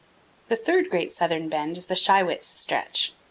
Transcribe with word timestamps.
The 0.47 0.55
third 0.55 0.89
great 0.89 1.11
southern 1.13 1.47
bend 1.47 1.77
is 1.77 1.85
the 1.85 1.93
Shiwits 1.93 2.45
stretch. 2.45 3.13